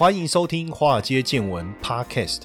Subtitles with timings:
[0.00, 2.44] 欢迎收听《华尔街见闻》Podcast。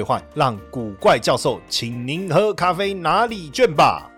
[0.33, 4.10] 让古怪教授请您喝咖啡拿礼券吧。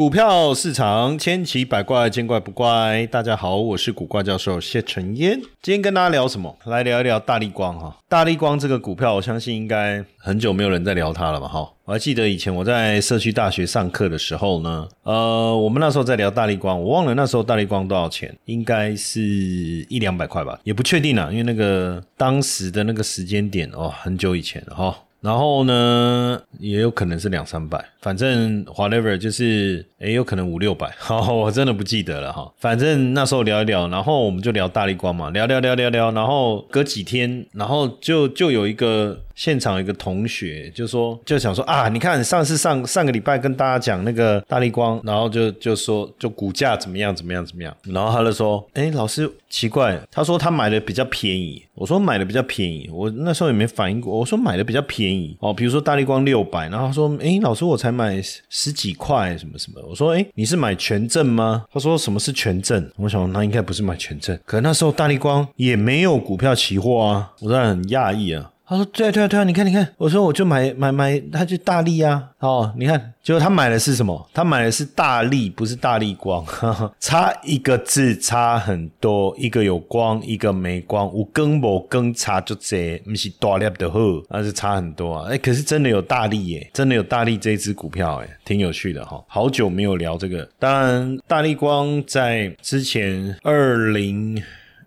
[0.00, 3.06] 股票市场千奇百怪，见怪不怪。
[3.08, 5.38] 大家好，我是古怪教授谢承彦。
[5.60, 6.56] 今天跟大家聊什么？
[6.64, 7.94] 来聊一聊大力光哈。
[8.08, 11.46] 大力光这个股票，我相信应该很久没有人在聊它了吧？
[11.46, 24.96] 哈，我还记得以前我在社区大学上课的时候呢，呃，我们那时候在聊大力光，我忘了那时候大力光多少钱，应该是一两百块吧，也不确定啊，因为那个当时的那个时间点哦，很久以前了哈。
[25.20, 32.50] 然后呢，也有可能是两三百，反正 whatever 就是，也有可能五六百，好， 我真的不记得了哈。
[32.58, 39.20] 反正那时候聊一聊，然后我们就聊大力光嘛，聊聊聊聊聊，然后隔几天，然后就就有一个。
[39.36, 55.09] 现场一个同学就说，就想说啊，你看上次上上个礼拜跟大家讲那个大力光，然后就就说就股价怎么样怎么样怎么样，然后他就说，哎，老师奇怪，他说他买的比较便宜，我说买的比较便宜，我那时候也没反应过，我说买的比较便宜
[55.40, 61.64] 哦，比如说大力光六百，然后他说，哎，老师我才买十几块什么什么，我说，哎，你是买权证吗？
[61.72, 62.90] 他说什么是权证？
[62.96, 68.50] 我想那应该不是买权证，可那时候大力光也没有股票期货啊，我真的很讶异啊。
[68.70, 74.30] 他说：“对啊，对啊，对啊，你看，你看，我说我就买买买，他就大力啊，哦，你看，结果他买的是什么？
[74.32, 76.46] 他买的是大力，不是大力光，
[77.00, 85.26] 差一个字差很多，一个有光，一个没光，无根无根差就这，不是大力的货，那是差很多啊。
[85.28, 89.20] 哎，可是真的有大力耶，真的有大力这支股票，哎，挺有趣的哈。
[89.26, 94.40] 好久没有聊这个，当然，大力光在之前二零。”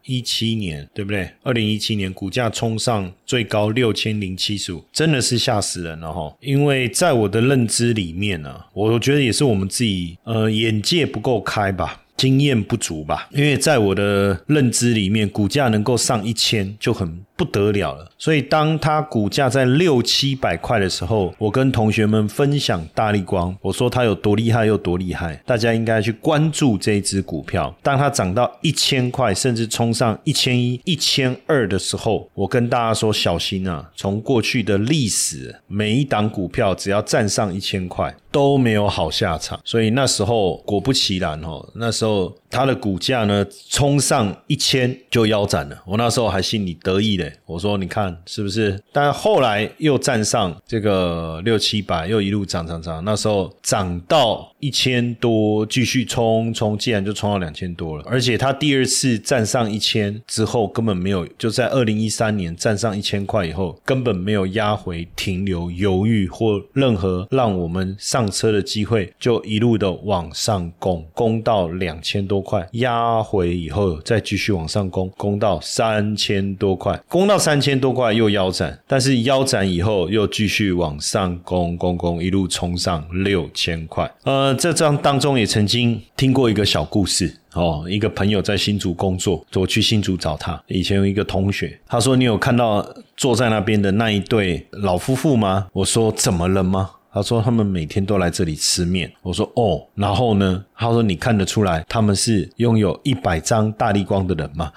[0.06, 1.30] 一七年对不对？
[1.44, 6.36] 二零一七年股价冲上最高六千零七十五，真的是吓死人了哈！
[6.40, 12.02] 因为在我的认知里面呢，我觉得也是我们自己呃眼界不够开吧。
[12.16, 18.12] 经验不足吧，因为在我的认知里面，股价能够上一千就很不得了了。
[18.18, 27.76] 所以当它股价在六七百块的时候，我跟同学们分享大力光，我说它有多厉害又多厉害，大家应该去关注这一只股票。
[27.82, 33.90] 当它涨到一千块，甚至冲上一千一、一千二的时候，我跟大家说小心啊！
[33.96, 38.16] 从过去的历史，每一档股票只要站上一千块。
[38.34, 45.78] 都没有好下场，所以那时候果不其然哦，那时候它的股价呢冲上一千就腰斩了。
[45.86, 48.80] 我那时候还心里得意的我说你看是不是？
[48.92, 58.04] 但后来又站上这个六七百，又一路涨涨涨，那时候涨到一千多，继续冲冲，竟然就冲到两千多了。
[58.08, 67.96] 而且它第二次站上一千之后，根本没有就在二零一三年站上一千块以后，根本没有压回、停留、犹豫或任何让我们。
[68.00, 84.12] 上车的机会就一路的往上攻，攻到两千多块，压回以后再继续往上攻，攻到三千多块，攻到三千多块又腰斩，但是腰斩以后又继续往上攻，攻攻一路冲上六千块。
[84.24, 92.84] 呃，这张当中也曾经听过一个小故事哦，一个朋友在新竹工作，我去新竹找他，以前有一个同学，他说你有看到
[93.16, 95.68] 坐在那边的那一对老夫妇吗？
[95.72, 96.90] 我说怎么了吗？
[97.13, 99.12] 他说他们每天都来这里吃面。
[99.22, 100.66] 我说哦，然后呢？
[100.75, 104.69] 他说你看得出来他们是拥有一百张大力光的人吗？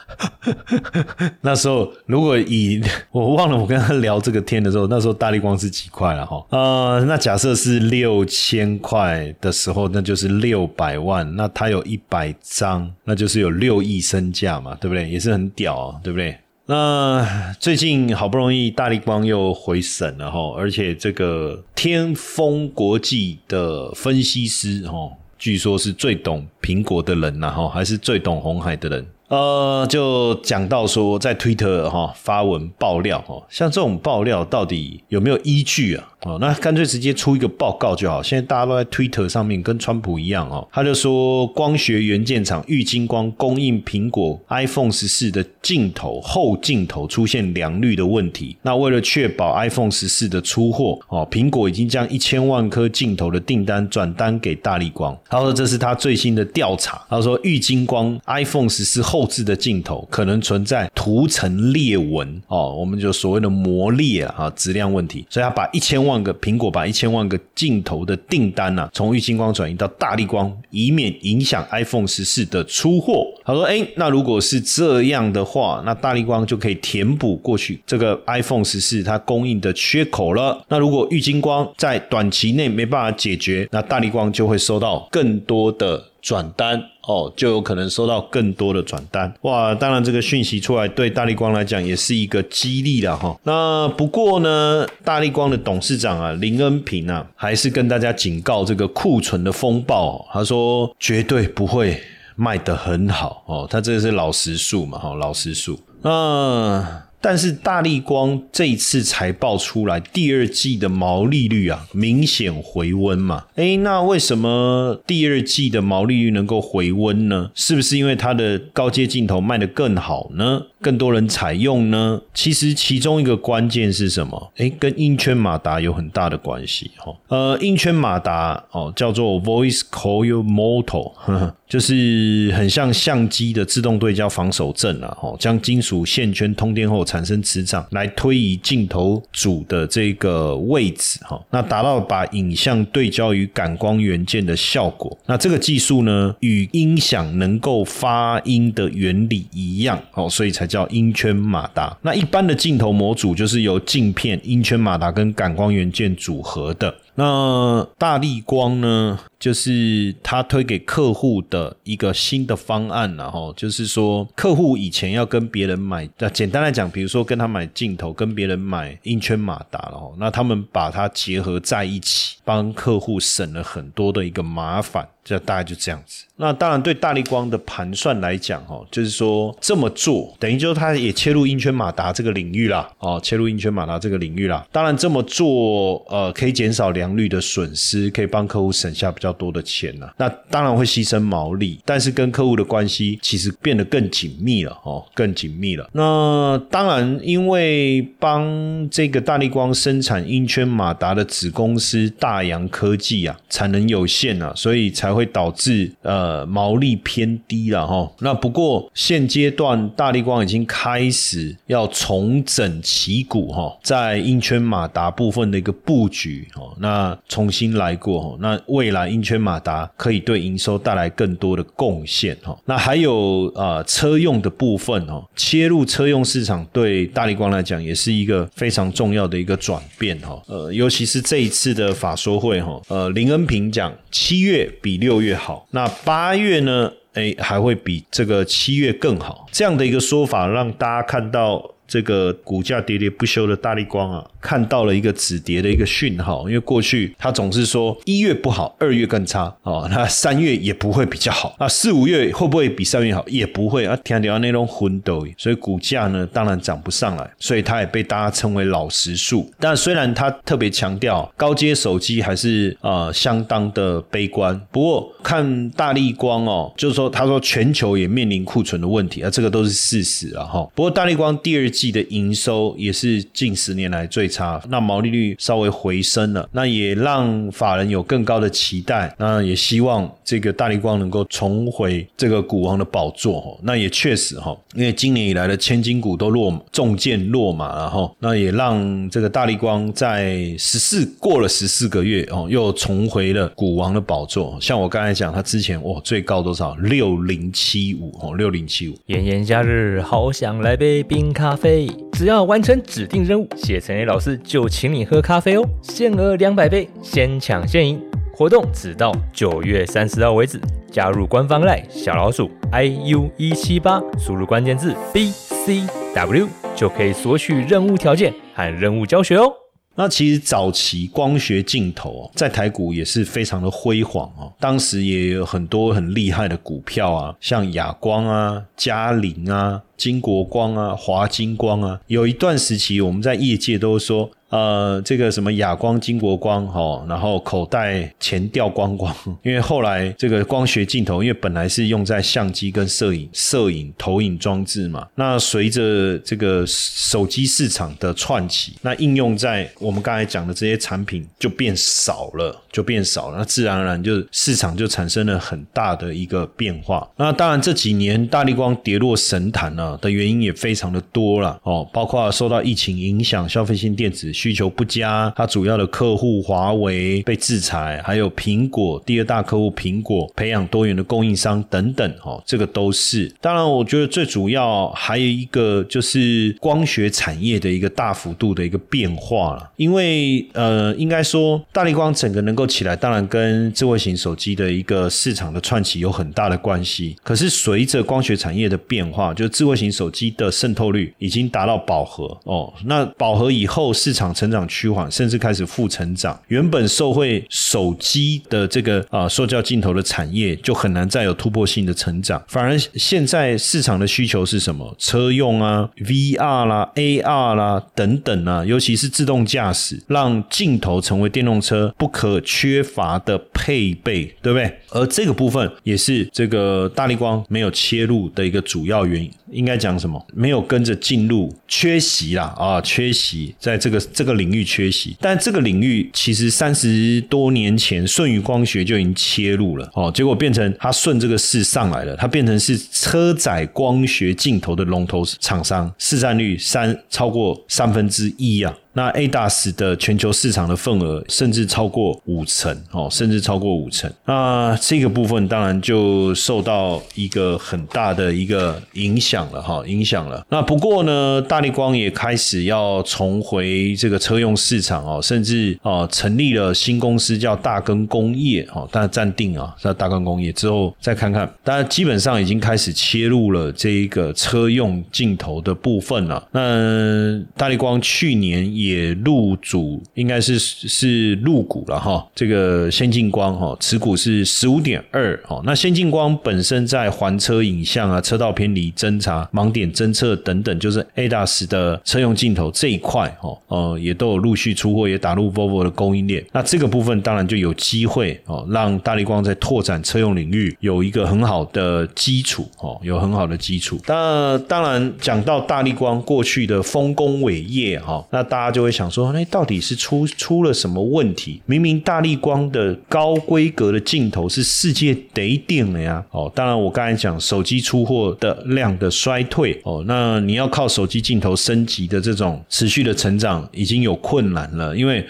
[1.41, 2.81] 那时候如果以
[3.11, 6.47] 我忘了我跟他聊这个天的时候，那时候大力光是几块了哈？
[6.51, 11.35] 呃，那假设是六千块的时候，那就是六百万。
[11.35, 15.09] 那他有一百张，那就是有六亿身价嘛，对不对？
[15.09, 16.37] 也是很屌，对不对？
[16.69, 29.07] 那最近好不容易大力光又回审了哈，而且这个天风国际的分析师哈，据说是最懂苹果的人呐哈，还是最懂红海的人。
[29.29, 36.13] 呃，就讲到说在推特哈发文爆料哈，像这种爆料到底有没有依据啊？
[36.23, 38.21] 哦，那干脆直接出一个报告就好。
[38.21, 48.57] 现在大家都在 Twitter 上面跟川普一样哦，他就说光学元件厂玉金光供应苹果 iPhone 十四的镜头后镜头出现良率的问题。
[48.63, 55.17] 那为了确保 iPhone 十四的出货哦，苹果已经将一千万颗镜头的订单转单给大力光。
[55.29, 57.01] 他说这是他最新的调查。
[57.09, 65.25] 他说玉金光 iPhone 十四后后置的镜头可能存在涂层裂纹哦，我们就所谓的磨裂啊，质量问题。
[65.31, 66.17] 所以他把一千万。
[66.27, 73.29] 个苹果把一千万个镜头的订单呢，从玉金光转移到大力光，以免影响 iPhone 十四的出货。
[73.45, 80.65] 他说：“哎，那如果是这样的话，那大力光就可以填补过去这个 iPhone 十四它供应的缺口了。
[80.69, 89.73] 那如果玉金光在短期内没办法解决，那大力光就会收到更多的。”转单哦，就有可能收到更多的转单哇！
[89.73, 93.39] 当然，这个讯息出来对大力光来讲也是一个激励了哈。
[93.45, 102.03] 那不过呢，大力光的董事长啊林恩平啊，还是跟大家警告这个库存的风暴，他说绝对不会
[102.35, 103.69] 卖得很好哦。
[103.71, 107.06] 他这个是老实数嘛哈，老实数那。
[107.21, 113.45] 但是大力光这一次财报出来，第二季的毛利率啊明显回温嘛？
[113.57, 117.51] 哎，那为什么第二季的毛利率能够回温呢？
[117.55, 120.63] 是不是因为它的高阶镜头卖得更好呢？
[120.81, 122.21] 更多人采用呢？
[122.33, 124.53] 其实其中一个关键是什么？
[124.57, 127.13] 哎，跟音圈马达有很大的关系哈。
[127.29, 131.13] 呃，音圈马达哦，叫做 Voice Coil Motor，
[131.69, 135.17] 就是很像相机的自动对焦防守阵啊。
[135.21, 141.41] 哦，将金属线圈通电后产生磁场，来推移镜头组的这个位置哈。
[141.51, 145.19] 那达到把影像对焦于感光元件的效果。
[145.27, 150.77] 那这个技术呢，与音响能够发音的原理一样哦，所以才叫。
[150.77, 156.95] 叫音圈马达，那一般的镜头模组就是由镜片、音圈马达跟感光元件组合的。
[157.15, 159.19] 那大力光呢？
[159.39, 176.25] 就是他推给客户的一个新的方案，了哈就是说，客户以前要跟别人买，那简单来讲，比如说跟他买镜头，跟别人买音圈马达，了哈那他们把它结合在一起，帮客户省了很多的一个麻烦，就大概就这样子。
[176.39, 184.67] 那当然对大力光的盘算来讲，哈，就是说这么做等于就是他也切入音圈马达这个领域啦，哦，切入音圈马达这个领域啦。
[184.73, 189.26] 当然这么做，呃，可以减少良率的损失，可以帮客户省下比较。
[189.27, 195.89] 较多的钱呢，那当然会牺牲毛利，但是跟客户的关系其实变得更紧密了哦，更紧密了。
[195.93, 208.09] 那当然，因为帮这个大力光生产音圈马达的子公司大洋科技啊，产能有限啊，所以才会导致呃毛利偏低了哈。
[208.21, 219.16] 那不过现阶段大力光已经开始要重整旗鼓哈，在音圈马达部分的一个布局哦，那重新来过哦，那未来。
[219.17, 241.76] 音圈马达可以对营收带来更多的贡献哈，那还有啊车用的部分哦，切入车用市场对大力光来讲也是一个非常重要的一个转变哈，呃，尤其是这一次的法说会哈，呃，林恩平讲七月比六月好，那八月呢，哎，还会比这个七月更好，这样的一个说法让大家看到。
[241.87, 253.25] 这个股价喋喋不休的大力光啊，看到了一个止跌的一个讯号，因为过去他总是说一月不好，二月更差哦，那三月也 不会比较好，那四五月会不会比三月好？
[253.29, 259.49] 也不会啊，听到那种混斗，所以股价呢当然涨不上来，所以它也被大家称为老实数。
[259.61, 270.69] 但虽然他特别强调高阶手机还是啊相当的悲观，不过看大力光哦，就是说他说全球也面临库存的问题啊，这个都是事实啊哈。
[270.75, 271.71] 不过大力光第二。
[271.77, 294.57] 季的营收也是近十年来最差，那毛利率稍微回升了，那也让法人有更高的期待，那也希望这个大力光能够重回这个股王的宝座哈，那也确实哈，因为今年以来的千金股都落中箭落马了哈，那也让这个大力光在十四过了十四个月哦，又重回了股王的宝座。
[294.61, 298.97] 像我刚才讲，他之前哇最高多少六零七五哦，六零七五。
[299.07, 301.66] 炎炎夏日，好想来杯冰咖啡。
[302.13, 308.01] 只要完成指定任务，谢承彦老师就请你喝咖啡哦，限额两百杯，先抢先赢。
[308.33, 310.61] 活动只到九月三十号为止。
[310.91, 319.53] 加入官方 Line 小老鼠 iu 一七八，输入关键字 bcw 就可以索取任务条件和任务教学哦。
[319.99, 329.83] 那其实早期光学镜头在台股也是非常的辉煌哦，当时也有很多很厉害的股票啊，像亚光啊、嘉陵啊。
[329.97, 334.31] 金国光啊，华金光啊，有一段时期我们在业界都说。
[334.49, 339.13] 呃，这个什么哑光、金国光，哈，然后口袋钱掉光光，
[339.43, 357.07] 因为后来这个光学镜头，因为本来是用在相机跟摄影、摄影投影装置嘛，那随着这个手机市场的串起，那应用在我们刚才讲的这些产品就变少了，就变少了，那自然而然就市场就产生了很大的一个变化。
[357.17, 364.33] 那当然这几年大力光跌落神坛的原因也非常的多了哦，包括受到疫情影响，消费性电子。
[364.33, 373.31] 需求不佳，它主要的客户华为被制裁，还有苹果第二大客户苹果培养多元的供应商等等，哦，这个都是。
[373.41, 379.71] 当然，我觉得最主要还有一个就是光学产业的一个大幅度的一个变化了。
[379.77, 387.17] 因为呃，应该说大力光整个能够起来，当然跟智慧型手机的一个市场的串起有很大的关系。
[387.23, 394.27] 可是随着光学产业的变化，就智慧型手机的渗透率已经达到饱和哦，那饱和以后市场。
[394.37, 396.39] 成长趋缓，甚至开始负成长。
[396.49, 402.43] 原本受惠手机的这个啊塑胶镜头的产业，就很难再有突破性的成长。
[402.49, 404.95] 反而现在市场的需求是什么？
[404.99, 414.71] 车用啊、VR 啦、AR 啦等等啊，尤其是自动驾驶，让镜头成为电动车不可缺乏的配备，对不对？
[414.91, 419.31] 而这个部分也是这个大力光没有切入的一个主要原因。
[419.67, 420.25] 应该讲什么？
[420.33, 425.17] 没有跟着进入，缺席啦啊，缺席在这个这个领域缺席。
[425.21, 438.73] 但这个领域其实三十多年前舜宇光学就已经切入了哦，结果变成它顺这个势上来了，它变成是车载光学镜头的龙头厂商，市占率三超过三分之一呀。
[438.97, 444.11] 那 ADAS 的全球市场的份额甚至超过五成哦，甚至超过五成。
[444.25, 450.43] 那这个部分当然就受到一个很大的一个影响了哈，影响了。
[450.49, 461.47] 那不过呢，大力光也开始要重回这个车用市场哦，甚至哦成立了新公司叫大根工业哦，但暂定啊在大根工业之后再看看。
[461.63, 466.49] 当然基本上已经开始切入了这一个车用镜头的部分了。
[466.53, 468.86] 那大力光去年也。
[468.87, 475.61] 也入主应该是是入股了哈，这个先进光哈持股是十五点二哦。
[475.65, 486.45] 那先进光本身在环车影像啊、车道偏离侦查、盲点侦测等等，就是 ADAS 的车用镜头这一块哦，呃，也都有陆续出货，也打入 Volvo 的供应链。
[486.53, 493.99] 那这个部分当然就有机会哦，让大力光在拓展车用领域有一个很好的基础哦，有很好的基础。
[494.07, 498.76] 那当然讲到大力光过去的丰功伟业哈，那大家。
[498.77, 501.63] 就会想说，那到底是出出了什么问题？
[501.65, 506.23] 明明大力光的高规格的镜头是世界得顶了呀！
[506.31, 515.27] 哦，当然我刚才讲手机出货的量的衰退哦，那你要靠手机镜头升级的这种持续的成长已经有困难了，因为。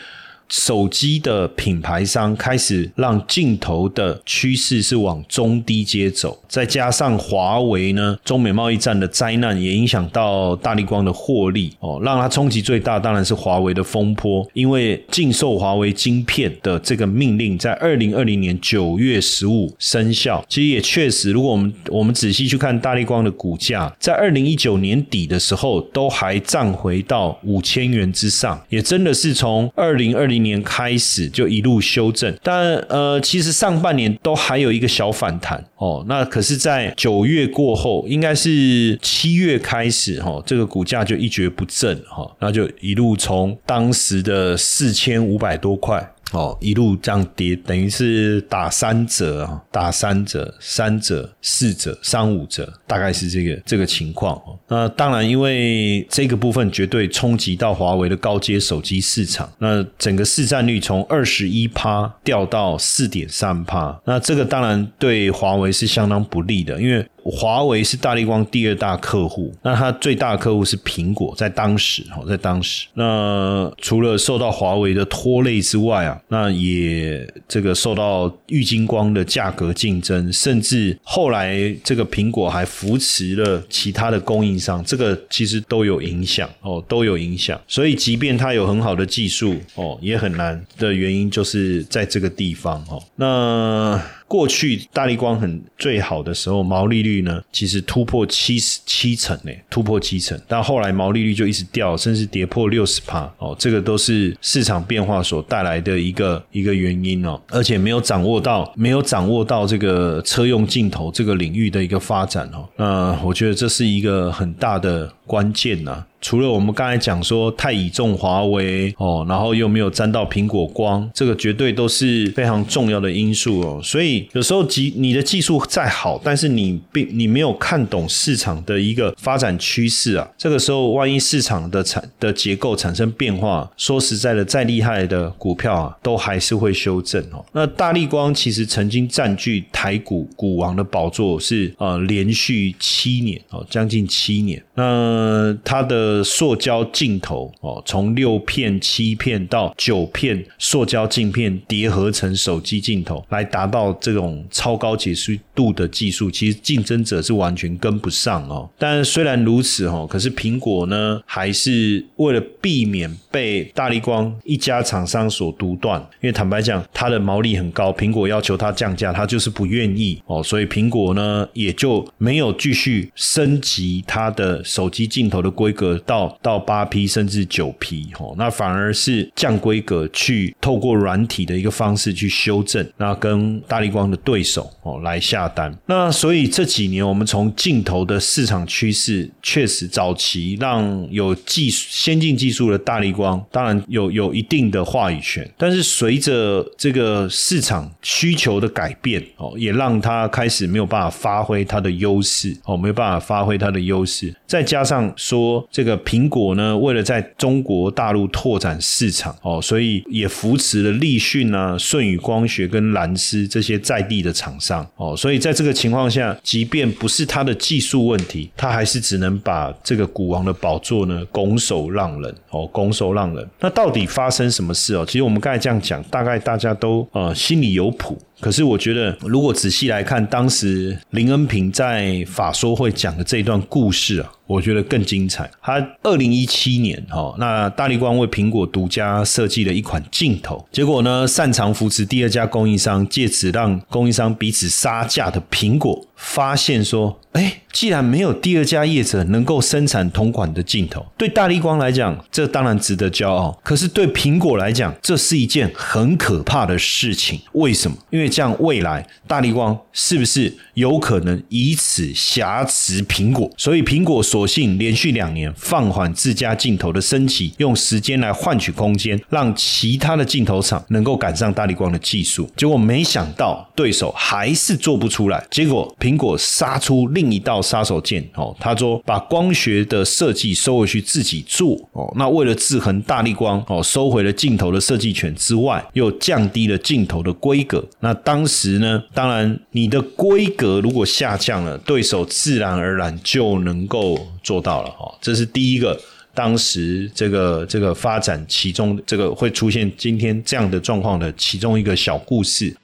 [0.48, 20.44] 手机的品牌商开始让镜头的趋势是往中低阶走，再加上华为呢，中美贸易战的灾难也影响到大力光的获利哦，让它冲击最大当然是华为的风波，因为禁售华为晶片的这个命令在二零二零年九月十五生效。
[20.48, 30.35] 其实也确实，如果我们我们仔细去看大力光的股价，在二零一九年底的时候都还涨回到五千元之上，也真的是从二零二零。
[30.36, 36.04] 一年开始就一路修正，但呃，其实上半年都还有一个小反弹哦。
[36.06, 46.12] 那可是，在九月过后，应该是七月开始哈，这个股价就一蹶不振哈，那就一路从当时的四千五百多块。
[46.32, 54.40] 哦，一路这样跌，等于是打三折啊，打三折、三折、四折、三五折，大概是这个这个情况。
[54.68, 67.06] 那当然，因为这个部分绝对冲击到华为的高阶手机市场，那整个市占率从二十一趴掉到四点三趴，那这个当然对华为是相当不利的，因为。
[67.30, 87.60] 华为是大力光第二大客户，那它最大客户是苹果，在当时哈，在当时，那除了受到华为的拖累之外啊，那也这个受到玉金光的价格竞争，甚至后来这个苹果还扶持了其他的供应商，这个其实都有影响哦，都有影响。
[87.66, 93.02] 所以，即便它有很好的技术哦，也很难的原因就是在这个地方哦。
[93.16, 116.04] 那过去大力光很最好的时候，毛利率呢其实突破七十七成呢，突破七成，但后来毛利率就一直掉，甚至跌破六十帕哦，这个都是市场变化所带来的一个一个原因哦，而且没有掌握到没有掌握到这个车用镜头这个领域的一个发展哦，那我觉得这是一个很大的关键呐。
[116.26, 123.80] 除了我们刚才讲说太倚重华为哦，然后又没有沾到苹果光，这个绝对都是非常重要的因素哦。
[123.80, 137.44] 所以有时候技你的技术再好，但是你并你没有看懂市场的一个发展趋势啊，这个时候万一市场的产的结构产生变化，说实在的，再厉害的股票啊，都还是会修正哦。
[137.52, 144.60] 那大力光其实曾经占据台股股王的宝座，是呃连续七年哦，将近七年。
[144.74, 158.68] 那它的塑胶镜头哦，从六片、七片到九片塑胶镜片叠合成手机镜头，来达到这种超高解析度的技术，其实竞争者是完全跟不上哦。
[158.78, 175.95] 但虽然如此哦，可是苹果呢，还是为了避免被大力光一家厂商所独断，因为坦白讲，它的毛利很高，苹果要求它降价，它就是不愿意哦，所以苹果呢也就没有继续升级它的手机镜头的规格。
[176.00, 185.74] 到到八 P 甚至九 P 哦，那反而是降规格去透过软体的一个方式去修正，那跟大力光的对手哦来下单。
[185.86, 195.50] 那所以这几年我们从镜头的市场趋势，确实早期让有技术先进技术的大力光，当然有有一定的话语权。
[195.56, 204.34] 但是随着这个市场需求的改变哦，也让他开始没有办法发挥他的优势哦，没有办法发挥他的优势。
[204.46, 205.85] 再加上说这。
[205.86, 223.48] 个苹果呢，为了在中国大陆拓展市场哦，所以也扶持了立讯啊、舜宇光学跟蓝思这些在地的厂商哦，所以在这个情况下，即便不是它的技术问题，它还是只能把这个股王的宝座呢拱手让人哦，拱手让人。
[223.60, 225.06] 那到底发生什么事哦？
[225.06, 228.18] 其实我们刚才这样讲，大概大家都呃心里有谱。
[228.40, 234.32] 可是我觉得，如果仔细来看，当时林恩平在法说会讲的这一段故事啊。
[234.46, 235.50] 我觉得更精彩。
[235.60, 246.00] 他二零一七年，哈，那大力光为苹果独家设计了一款镜头，结果呢，擅长扶持第二家供应商，借此让供应商彼此杀价的苹果。
[246.14, 253.60] 发现说，哎，既然没有第二家业者能够生产同款的镜头，对大力光来讲，这当然值得骄傲。
[253.62, 257.38] 可是对苹果来讲，这是一件很可怕的事情。
[257.52, 257.94] 为什么？
[258.08, 263.50] 因为这样未来大力光是不是有可能以此挟持苹果？
[263.58, 272.50] 所以苹果索性连续两年放缓自家镜头的升级，用时间来换取空间，让其他的镜头厂能够赶上大力光的技术。
[272.56, 275.46] 结果没想到对手还是做不出来。
[275.50, 275.94] 结果。
[275.98, 287.84] 苹果杀出另一道杀手锏哦，他说把光学的设计收回去自己做哦，那为了制衡大力光哦，收回了镜头的设计权之外，又降低了镜头的规格。
[288.00, 295.12] 那当时呢，当然你的规格如果下降了，对手自然而然就能够做到了哦。
[295.20, 295.98] 这是第一个，
[296.34, 302.74] 当时这个这个发展其中这个会出现今天这样的状况的其中一个小故事。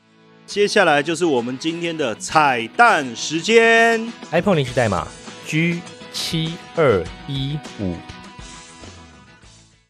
[0.52, 3.98] 接下来就是我们今天的彩蛋时间
[4.30, 5.08] ，iPhone 领取代码
[5.46, 5.80] G
[6.12, 8.11] 七二一五。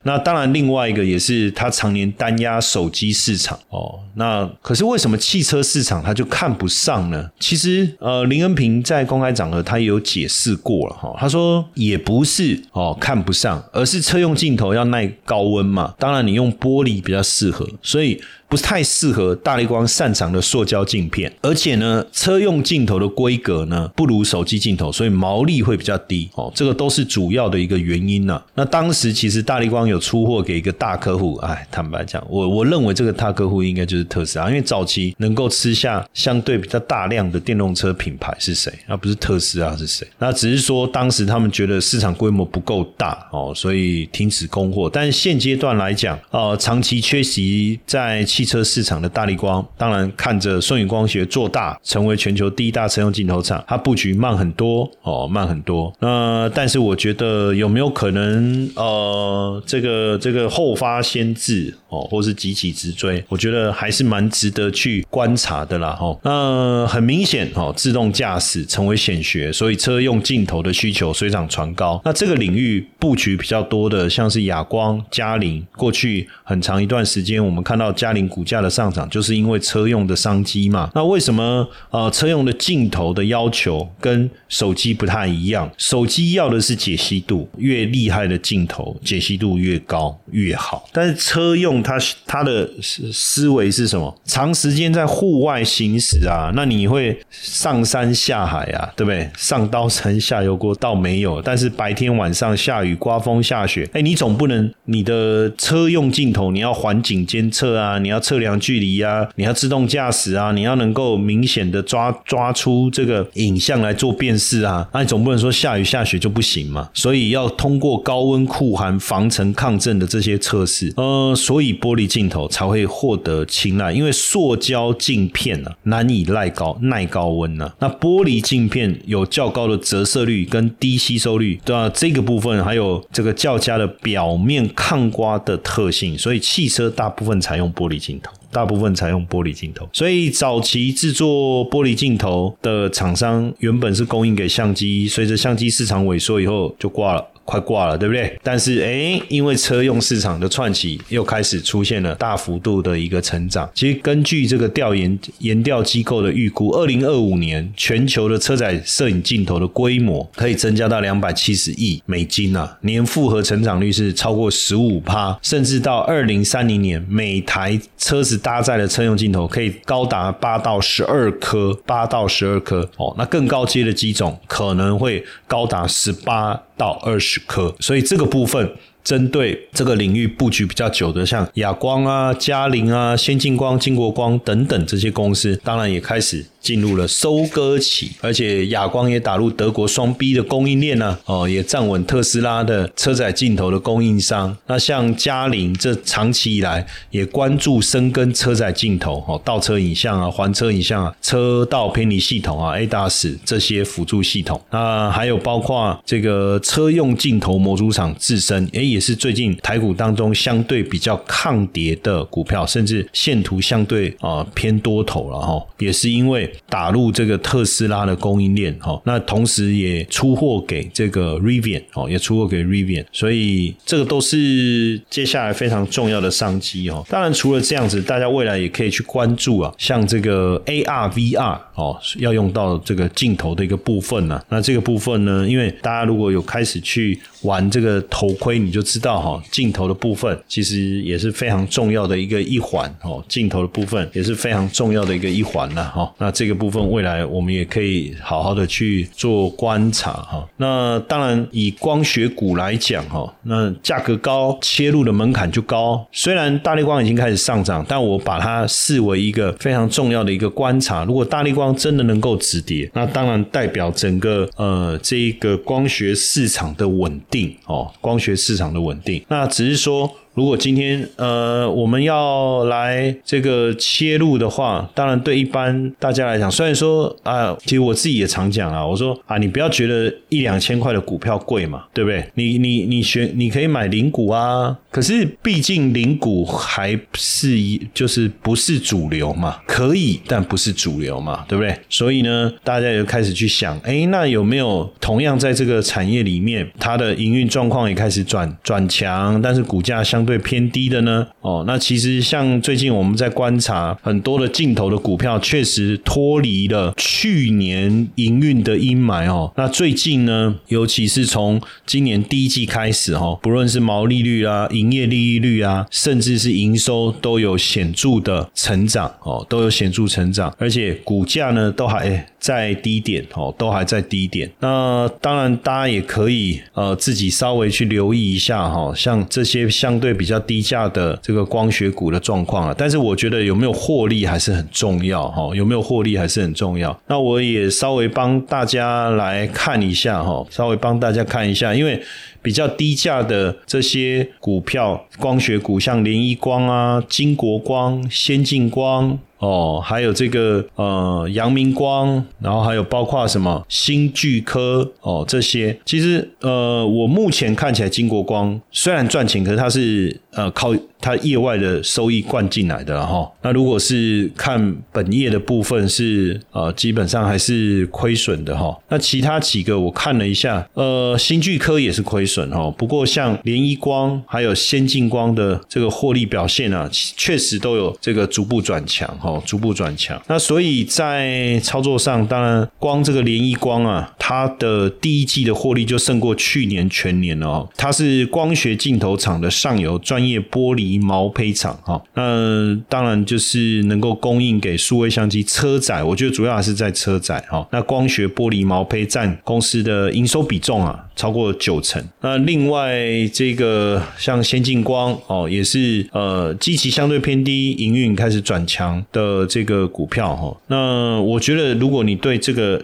[0.05, 3.99] 那当然，另外一个也是他常年单压手机市场哦。
[4.15, 7.31] 那可是为什么汽车市场他就看不上呢？
[7.41, 11.15] 其实呃，林恩平在公开场合他也有解释过了哈。
[11.19, 15.95] 他说也不是哦看不上，而是车用镜头要耐高温嘛。
[15.99, 18.21] 当然你用玻璃比较适合，所以。
[18.49, 26.53] 不太适合大力光擅长的塑胶镜片，而且呢，车用镜头的规格呢不如手机镜头，所以毛利会比较低哦。
[26.55, 28.39] 这个都是主要的一个原因呢。
[28.55, 38.73] 那当时其实大力光有有出货给一个大客户，哎，坦白讲，我我认为这个大客户应该就是特斯拉，因为早期能够吃下相对比较大量的电动车品牌是谁？
[38.89, 40.07] 那不是特斯拉是谁？
[40.19, 44.89] 那只是说当时他们觉得市场规模不够大哦，所以停止供货。
[44.91, 55.93] 但是现阶段来讲，呃，长期缺席在汽车市场的大力光，当然看着舜宇光学做大，成为全球第一大车用镜头厂，它布局慢很多哦，慢很多。
[56.01, 65.91] 那但是我觉得有没有可能呃，这个这个后发先至哦，或是急起直追，我觉得还是蛮值得去观察的啦。
[65.93, 72.01] 哈，那很明显哦，自动驾驶成为显学，所以车用镜头的需求水涨船高。
[72.03, 80.91] 那这个领域布局比较多的，像是亚光、嘉陵，过去很长一段时间，我们看到嘉陵股价的上涨，就是因为车用的商机嘛。
[80.95, 85.71] 那为什么呃车用的镜头的要求跟手机不太一样？
[85.77, 90.89] 手机要的是解析度，越厉害的镜头解析度越高越好。
[90.91, 92.69] 但是车用它它的
[93.13, 94.15] 思维是什么？
[94.25, 99.29] 长时间在户外行驶啊，那你会上山下海啊，对不对？
[99.37, 116.89] 上刀山下油锅倒没有，但是白天晚上下雨刮风下雪，哎，你总不能你的车用镜头你要环境监测啊，你要测量距离啊，你要自动驾驶啊，你要能够明显的抓抓出这个影像来做辨识啊，那你总不能说下雨下雪就不行嘛？
[116.95, 131.89] 所以要通过高温酷寒、防尘抗震的这些测试，呃，所以玻璃镜头才会获得青睐，因为塑胶镜片呢难以耐高耐高温呢，那玻璃镜片有较高的折射率跟低吸收率，对吧？
[131.95, 138.33] 这个部分还有这个较佳的表面抗刮的特性，所以汽车大部分采用玻璃镜头。
[138.53, 147.27] 大部分采用玻璃镜头，所以早期制作玻璃镜头的厂商原本是供应给相机，随着相机市场萎缩以后就挂了。
[147.45, 148.39] 快挂了，对不对？
[148.43, 153.69] 但是哎，因为车用市场的串起，又开始出现了大幅度的一个成长。
[153.75, 173.15] 其实根据这个调研研调机构的预估，二零二五年全球的车载摄影镜头的规模可以增加到两百七十亿美金啊，年复合成长率是超过十五趴，甚至到二零三零年，每台车子搭载的车用镜头可以高达八到十二颗，八到十二颗哦。
[173.19, 177.32] 那更高阶的机种可能会高达十八到二十。
[177.33, 178.71] 十颗，所以这个部分
[179.05, 186.47] 针对这个领域布局比较久的，像亚光啊、嘉陵啊、先进光、金国光等等这些公司，当然也开始。
[186.63, 194.57] 进入了收割期，而且亚光也打入德国双 B 的供应链呢，哦，也站稳特斯拉的车载镜头的供应商。
[194.69, 204.63] 那像嘉陵，这长期以来也关注深耕车载镜头，哦，倒车影像啊、环车影像啊、车道偏离系统啊、ADAS 这些辅助系统。
[204.71, 216.53] 那还有包括这个车用镜头模组厂自身，诶，也是最近台股当中相对比较抗跌的股票，甚至线图相对啊偏多头了哈，也是因为。
[216.69, 227.05] 打入这个特斯拉的供应链，哈，那同时也出货给这个 Rivian，哦，也出货给 Rivian，所以这个都是接下来非常重要的商机，哦。
[227.09, 234.43] 当然，除了这样子，大家未来也可以去关注啊，像这个 AR、VR，哦，要用到这个镜头的一个部分呢。
[234.49, 246.13] 那这个部分呢，因为大家如果有开始去玩这个头盔，你就知道哈，镜头的部分其实也是非常重要的一个一环，哦，镜头的部分也是非常重要的一个一环了，哈。
[246.19, 250.49] 那这个部分未来我们也可以好好的去做观察哈。
[250.57, 256.07] 那当然以光学股来讲哈，那价格高，切入的门槛就高。
[256.13, 261.05] 虽然大力光已经开始上涨，但我把它视为一个非常重要的一个观察。
[261.05, 269.25] 如果大力光真的能够止跌，那当然代表整个呃这一个光学市场的稳定哦，光学市场的稳定。
[269.29, 270.17] 那只是说。
[270.35, 282.25] 如果今天呃我们要来这个切入的话，当然对一般大家来讲，虽然说啊，其实我自己也常讲啊，我说啊，你不要觉得一两千块的股票贵嘛，对不对？
[282.35, 291.77] 你你你选你可以买零股啊，可是毕竟零股还是一就是不是主流嘛，可以但不是主流嘛，对不对？
[291.89, 301.27] 所以呢，大家就开始去想，哎，那有没有同样在这个产业里面，它的营运状况也开始转转强，但是股价相相对偏低的呢？
[301.41, 309.53] 哦，那其实像最近我们在观察很多的镜头的股票，确实脱离了去年营运的阴霾哦。
[309.57, 324.51] 那最近呢，尤其是从今年第一季开始哈，不论是毛利率啊、营业利率啊，甚至是营收都有显著的成长哦，都有显著成长，而且股价呢都还在低点哦，都还在低点。
[324.61, 330.13] 那当然，大家也可以呃自己稍微去留意一下哈，像这些相对。
[330.13, 336.97] 比较低价的这个光学股的状况啊，但是我觉得有没有获利还是很重要哈，有没有获利还是很重要。
[337.07, 342.01] 那我也稍微帮大家来看一下哈，稍微帮大家看一下，因为
[342.43, 349.19] 比较低价的这些股票，光学股像联一光啊、金国光、先进光。
[349.43, 360.75] 哦，还有这个呃阳明光，然后还有包括什么新巨科哦这些，其实呃我目前看起来金国光虽然赚钱，可是它是呃靠。
[361.05, 368.79] 它业外的收益灌进来的哈，那如果是看本业的部分是呃基本上还是亏损的哈。
[368.89, 372.71] 那其他几个我看了一下，呃新巨科也是亏损哈。
[372.79, 380.23] 不过像联一光还有先进光的这个获利表现啊，确实都有这个逐步转强哈，逐步转强。
[380.29, 387.69] 那所以在操作上，当然光这个联一光啊，它的第一季的获利就胜过去年全年了哦。
[387.77, 391.03] 它是光学镜头厂的上游专业玻璃。
[391.03, 397.67] 毛坯厂哈，那当然就是能够供应给数位相机车载，我觉得主要还是在车载哈。
[397.73, 402.03] 那光学玻璃毛坯占公司的营收比重啊，超过九成。
[402.21, 402.99] 那另外
[403.33, 410.57] 这个像先进光哦，也是呃基期相对偏低，营运开始转强的这个股票哈。
[410.67, 412.83] 那我觉得如果你对这个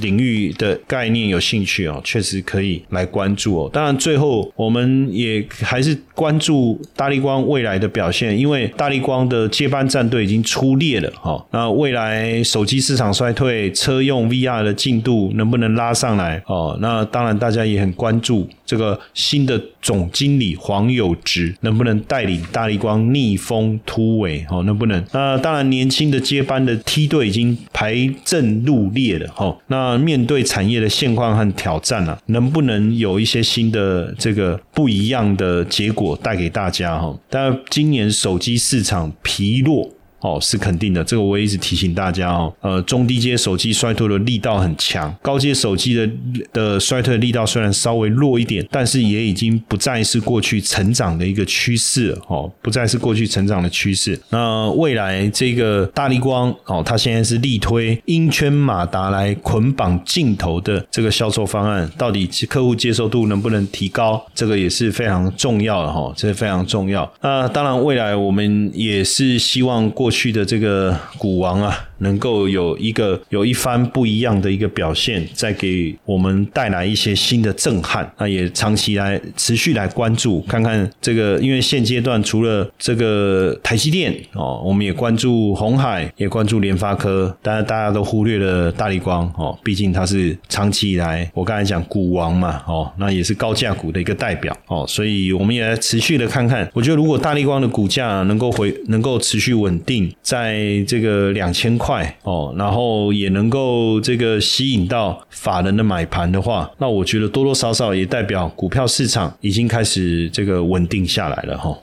[0.00, 3.70] 领域的概念有兴趣哦，确实可以来关注哦。
[3.72, 7.40] 当然最后我们也还是关注大力光。
[7.48, 11.42] 未来的表现，因为大力光的接班战队已经出列了哈。
[11.50, 16.76] 那未来手机市场衰退，车用 VR 的进度能不能拉上来哦？
[16.82, 24.62] 那当然，大家也很关注这个新的总经理黄有直能不能带领大力光逆风突围哦？
[24.64, 25.04] 能不能？
[25.12, 29.56] 那当然，年轻的接班的梯队已经排阵入列了哈。
[29.68, 37.18] 那面对产业的现况和挑战啊，能不能有一些新的这个不一样的结果带给大家哈？
[37.28, 39.90] 但今年手机市场疲弱。
[40.20, 42.52] 哦，是肯定的，这个我也一直提醒大家哦。
[42.60, 46.10] 呃，中低阶手机衰退的力道很强，高阶手机的
[46.52, 52.16] 的衰退力道虽然稍微弱一点，但是也已经不再是过去成长的一个趋势。
[52.28, 54.20] 哦，不再是过去成长的趋势。
[54.28, 64.22] 那未来这个大力光哦，它现在是力推英圈马达来捆绑镜头的这个销售方案，到底客户接受度能不能提高？
[64.34, 67.10] 这个也是非常重要的哈，这是非常重要。
[67.22, 70.09] 那当然，未来我们也是希望过。
[70.10, 71.89] 去的这个股王啊。
[72.00, 78.10] 能够有一个有一番不一样的一个表现，再给我们带来一些新的震撼。
[78.18, 96.68] 那也长期来持续来关注，看看这个，因为现阶段除了这个台积电哦，我们也关注红海，也关注联发科，当然大家都忽略了大力光哦，毕竟它是长期以来我刚才讲股王嘛哦，那也是高价股的一个代表哦，所以我们也来持续的看看。
[96.72, 101.89] 我觉得如果大力光的股价能够回能够持续稳定在这个两千块。
[101.90, 111.76] 快哦，然后也能够这个吸引到法人的买盘的话，那我觉得多多少少也代表股票市场已经开始这个稳定下来了哈。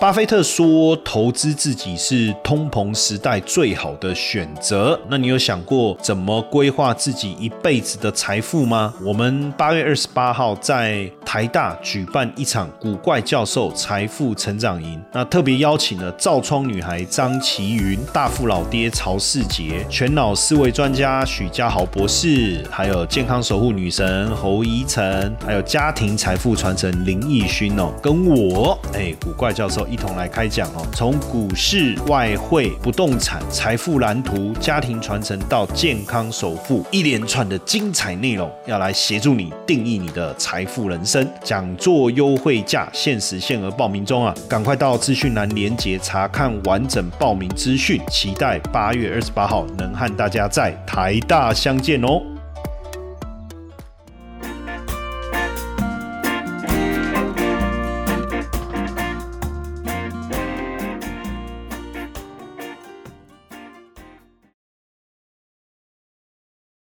[0.00, 8.94] 巴菲特说：“投资自己是通膨时代最好的选择。”那你有想过怎么规划自己一辈子的财富吗？
[9.04, 29.86] 我们八月二十八号在台大举办一场古怪教授财富成长营，那特别邀请了造窗女孩张琪云、大富老爹曹世杰、全脑思维专家许家豪博士，还有健康守护女神侯怡晨，还有家庭财富传承林奕勋哦，跟我哎古怪教授。
[29.90, 41.26] 一同来开讲哦，从股市、外汇、不动产、财富蓝图、家庭传承到健康首富，一连串的精彩内容，要来协助你定义你的财富人生。
[41.42, 52.22] 讲座优惠价，限时限额报名中啊，赶快到资讯栏连接查看完整报名资讯，期待八月二十八号能和大家在台大相见哦。